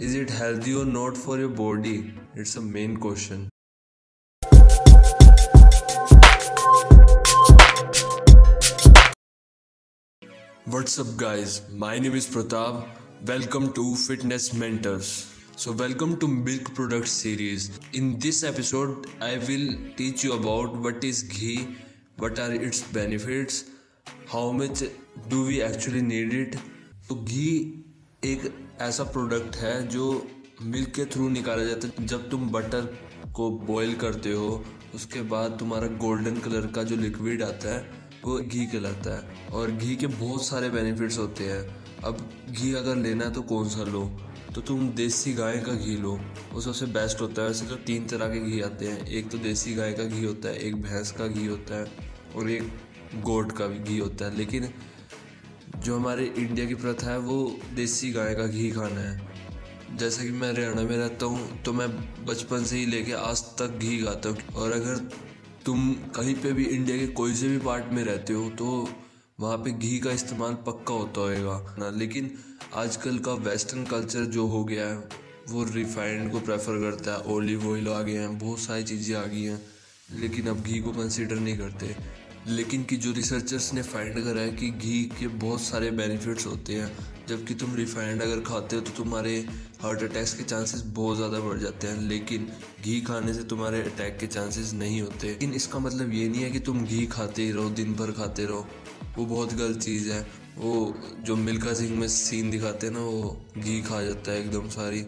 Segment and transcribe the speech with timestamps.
[0.00, 2.14] Is it healthy or not for your body?
[2.36, 3.48] It's a main question.
[10.66, 11.62] What's up, guys?
[11.72, 12.86] My name is Pratap.
[13.26, 15.34] Welcome to Fitness Mentors.
[15.56, 17.80] So, welcome to Milk Product Series.
[17.92, 21.74] In this episode, I will teach you about what is ghee,
[22.18, 23.64] what are its benefits,
[24.28, 24.84] how much
[25.28, 26.56] do we actually need it.
[27.08, 27.84] So, ghee
[28.24, 28.46] एक
[28.80, 30.26] ऐसा product है जो
[30.62, 32.98] milk के through निकाला जाता है। जब तुम बटर
[33.32, 34.64] को बॉईल करते हो,
[34.94, 37.90] उसके बाद तुम्हारा गोल्डन कलर का जो लिक्विड आता है,
[38.24, 42.96] वो घी कहलाता है। और घी के बहुत सारे बेनिफिट्स होते हैं। अब घी अगर
[42.96, 44.20] लेना है तो कौन सा लो?
[44.54, 46.20] तो तुम देसी गाय का घी लो।
[46.52, 49.38] वो सबसे बेस्ट होता है। वैसे तो तीन तरह के घी आते हैं। एक तो
[49.38, 51.86] देसी गाय का घी होता है, एक भैंस का घी होता है,
[52.36, 52.62] और एक
[53.14, 54.74] गोट का भी घी होता है। लेकिन
[55.78, 60.30] जो हमारे इंडिया की प्रथा है, वो देसी गाय का घी खाना है। जैसा कि
[60.30, 61.88] मैं हरियाणा में रहता हूँ तो मैं
[62.26, 64.96] बचपन से ही लेके आज तक घी खाता हूँ। और अगर
[65.66, 68.88] तुम कहीं पे भी इंडिया के कोई से भी पार्ट में रहते हो तो
[69.40, 72.30] वहाँ पे घी का इस्तेमाल पक्का होता होएगा। ना लेकिन
[72.74, 74.96] आजकल का वेस्टर्न कल्चर जो हो गया है,
[75.48, 79.24] वो रिफाइंड को प्रेफर करता है। ओलिव ऑयल आ गए हैं, बहुत सारी चीज़ें आ
[79.24, 79.60] गई हैं,
[80.14, 81.94] लेकिन अब घी को कंसिडर नहीं करते।
[82.48, 86.74] लेकिन कि जो रिसर्चर्स ने फाइंड करा है कि घी के बहुत सारे बेनिफिट्स होते
[86.74, 86.90] हैं,
[87.28, 89.34] जबकि तुम रिफाइंड अगर खाते हो तो तुम्हारे
[89.82, 92.48] हार्ट अटैक्स के चांसेस बहुत ज़्यादा बढ़ जाते हैं, लेकिन
[92.82, 96.50] घी खाने से तुम्हारे अटैक के चांसेस नहीं होते। लेकिन इसका मतलब ये नहीं है
[96.50, 98.66] कि तुम घी खाते ही रहो, दिन भर खाते रहो।
[99.18, 100.20] वो बहुत गलत चीज़ है।
[100.58, 104.68] वो जो मिल्खा सिंह में सीन दिखाते हैं ना, वो घी खा जाता है एकदम
[104.70, 105.04] सारी।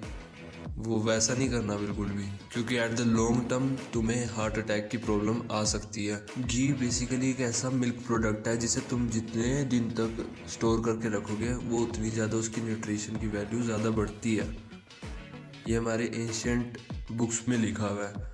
[0.78, 4.98] वो वैसा नहीं करना बिल्कुल भी, क्योंकि एट द लॉन्ग टर्म तुम्हें हार्ट अटैक की
[4.98, 9.90] प्रॉब्लम आ सकती है। घी बेसिकली एक ऐसा मिल्क प्रोडक्ट है जिसे तुम जितने दिन
[9.92, 14.48] तक स्टोर करके रखोगे, वो उतनी ज़्यादा उसकी न्यूट्रिशन की वैल्यू ज़्यादा बढ़ती है।
[15.68, 16.78] ये हमारे एंशंट
[17.12, 18.28] बुक्स में लिखा हुआ है।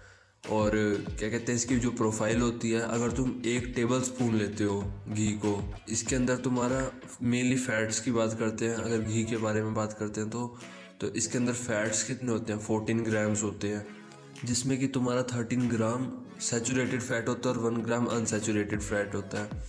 [0.50, 0.70] और
[1.10, 4.80] क्या कहते हैं, इसकी जो प्रोफ़ाइल होती है, अगर तुम एक टेबल स्पून लेते हो
[5.08, 5.58] घी को,
[5.88, 6.80] इसके अंदर तुम्हारा
[7.24, 10.58] मेनली फैट्स की बात करते हैं। अगर घी के बारे में बात करते हैं तो
[11.00, 12.60] तो इसके अंदर फैट्स कितने होते हैं?
[12.60, 13.86] फोर्टीन ग्राम्स होते हैं,
[14.44, 19.38] जिसमें कि तुम्हारा थर्टीन ग्राम सेचूरेटेड फैट होता है और वन ग्राम अनसेचूरेटेड फैट होता
[19.38, 19.64] है।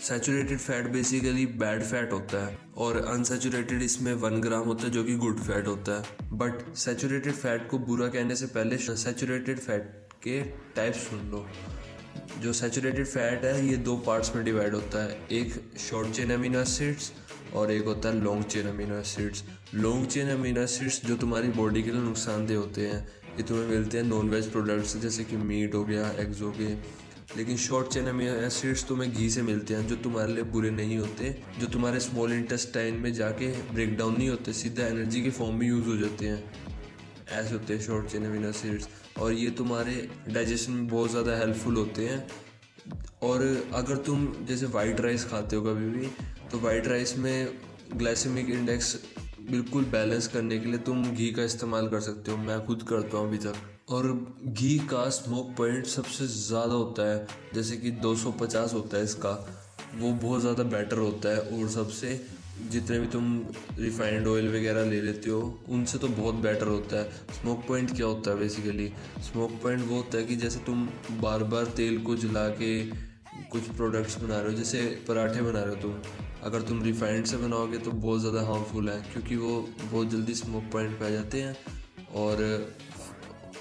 [0.00, 5.04] Saturated fat basically bad fat होता है और अनसेचूरेटेड इसमें वन ग्राम होता है जो
[5.04, 10.12] कि गुड फैट होता है। बट सेचूरेटेड फैट को बुरा कहने से पहले सेचूरेटेड फैट
[10.22, 10.42] के
[10.76, 11.46] टाइप सुन लो।
[12.40, 16.60] जो सेचूरेटेड फैट है, ये दो पार्ट्स में डिवाइड होता है। एक शॉर्ट चेन अमीनो
[16.60, 17.12] एसिड्स
[17.54, 19.44] और एक होता है long chain amino acids
[19.74, 23.06] long chain amino acids जो तुम्हारी बॉडी के लिए नुकसानदेह होते हैं,
[23.36, 26.76] ये तुम्हें मिलते हैं नॉन वेज प्रोडक्ट्स जैसे कि मीट हो गया एग्स हो गए.
[27.36, 30.98] लेकिन शॉर्ट चेन अमीनो एसिड्स तुम्हें घी से मिलते हैं, जो तुम्हारे लिए बुरे नहीं
[30.98, 35.56] होते, जो तुम्हारे स्मॉल इंटेस्टाइन में जाके ब्रेक डाउन नहीं होते, सीधा एनर्जी के फॉर्म
[35.58, 36.42] में यूज़ हो जाते हैं.
[37.32, 38.88] ऐसे होते हैं शॉर्ट चेन अमीनो एसिड्स
[39.18, 42.26] और ये तुम्हारे डाइजेशन में बहुत ज़्यादा हेल्पफुल होते हैं.
[43.22, 43.42] और
[43.74, 46.06] अगर तुम जैसे वाइट राइस खाते हो कभी भी
[46.52, 47.58] तो वाइट राइस में
[47.96, 48.96] ग्लाइसेमिक इंडेक्स
[49.50, 53.18] बिल्कुल बैलेंस करने के लिए तुम घी का इस्तेमाल कर सकते हो, मैं खुद करता
[53.18, 53.54] हूँ अभी तक।
[53.90, 54.06] और
[54.44, 59.32] घी का स्मोक पॉइंट सबसे ज़्यादा होता है, जैसे कि 250 होता है इसका,
[59.94, 62.14] वो बहुत ज़्यादा बेटर होता है और सबसे
[62.62, 63.24] जितने भी तुम
[63.78, 68.06] रिफाइंड ऑयल वगैरह ले लेते हो, उनसे तो बहुत बेटर होता है। स्मोक पॉइंट क्या
[68.06, 68.90] होता है बेसिकली
[69.22, 70.88] स्मोक पॉइंट वो होता है कि जैसे तुम
[71.20, 72.72] बार बार तेल को जला के
[73.50, 75.94] कुछ प्रोडक्ट्स बना रहे हो, जैसे पराठे बना रहे हो तुम।
[76.44, 80.70] अगर तुम रिफाइंड से बनाओगे तो बहुत ज़्यादा हार्मफुल है, क्योंकि वो बहुत जल्दी स्मोक
[80.72, 81.56] पॉइंट पे आ जाते हैं
[82.16, 82.42] और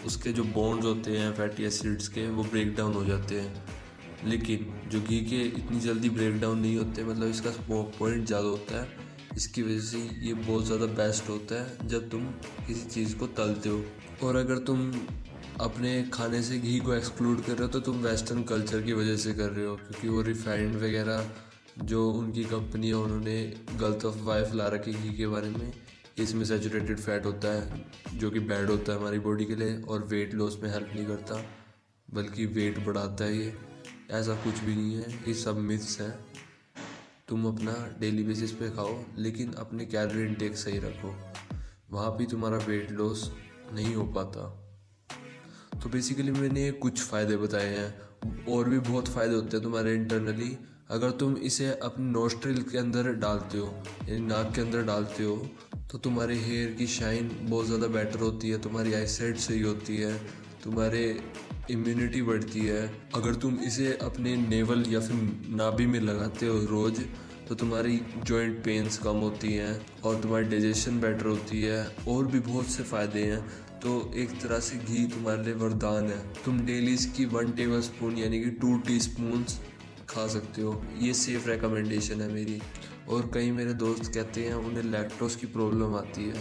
[0.06, 3.73] उसके जो बॉन्ड्स होते हैं फैटी एसिड्स के, वो ब्रेक डाउन हो जाते हैं।
[4.26, 8.48] लेकिन जो घी के इतनी जल्दी ब्रेक डाउन नहीं होते मतलब इसका स्मोक पॉइंट ज़्यादा
[8.48, 8.88] होता है,
[9.36, 12.26] इसकी वजह से ये बहुत ज़्यादा बेस्ट होता है जब तुम
[12.68, 13.84] किसी चीज़ को तलते हो।
[14.24, 14.92] और अगर तुम
[15.62, 19.18] अपने खाने से घी को एक्सक्लूड कर रहे हो तो तुम वेस्टर्न कल्चर की वजह
[19.18, 21.30] से कर रहे हो, क्योंकि वो रिफाइंड वगैरह
[21.84, 23.42] जो उनकी कंपनी है उन्होंने
[23.80, 25.74] गलत ऑफ़ वाइफ ला रखी घी के बारे में,
[26.20, 30.08] इसमें सेचूरेटेड फैट होता है, जो कि बैड होता है हमारी बॉडी के लिए, और
[30.08, 31.44] वेट लॉस में हेल्प नहीं करता,
[32.08, 33.54] बल्कि वेट बढ़ाता है ये।
[34.12, 36.14] ऐसा कुछ भी नहीं है। ये सब मिथ्स हैं।
[37.28, 41.16] तुम अपना डेली बेसिस पे खाओ, लेकिन अपने कैलोरी इनटेक सही रखो।
[41.92, 43.32] वहाँ भी तुम्हारा वेट लॉस
[43.74, 44.50] नहीं हो पाता।
[45.74, 50.58] तो बेसिकली मैंने कुछ फ़ायदे बताए हैं। और भी बहुत फ़ायदे होते हैं तुम्हारे इंटरनली
[50.92, 53.68] अगर तुम इसे अपने नोस्ट्रिल के अंदर डालते हो,
[54.10, 55.36] यानी नाक के अंदर डालते हो
[55.92, 60.14] तो तुम्हारे हेयर की शाइन बहुत ज़्यादा बेटर होती है, तुम्हारी आईसाइट सही होती है,
[60.64, 61.04] तुम्हारे
[61.72, 62.82] इम्यूनिटी बढ़ती है।
[63.16, 65.16] अगर तुम इसे अपने नेवल या फिर
[65.50, 67.02] नाभि में लगाते हो रोज़
[67.50, 72.40] तो तुम्हारी जॉइंट पेन्स कम होती हैं और तुम्हारी डाइजेशन बेटर होती है। और भी
[72.40, 73.42] बहुत से फ़ायदे हैं।
[73.80, 78.18] तो एक तरह से घी तुम्हारे लिए वरदान है। तुम डेली इसकी वन टेबल स्पून
[78.18, 79.00] यानी कि टू टी
[80.10, 82.62] खा सकते हो। ये सेफ़ रिकमेंडेशन है मेरी।
[83.10, 86.36] और कई मेरे दोस्त कहते हैं, उन्हें लैक्टोस की प्रॉब्लम आती है।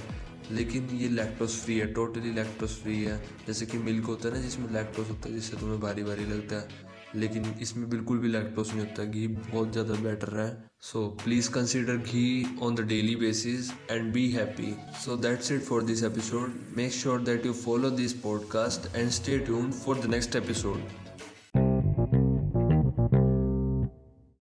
[0.50, 4.41] लेकिन ये लैक्टोस फ्री है टोटली लैक्टोस फ्री है। जैसे कि मिल्क होता है ना,
[4.41, 8.73] जिसमें लैक्टोस होता है, जिससे तुम्हें भारी भारी लगता है। लेकिन इसमें बिल्कुल भी लैक्टोस
[8.75, 13.71] नहीं होता, घी बहुत ज़्यादा बेटर है। So please consider ghee on the daily basis
[13.91, 14.75] and be happy
[15.05, 19.39] so that's it for this episode make sure that you follow this podcast and stay
[19.39, 21.02] tune for the next episode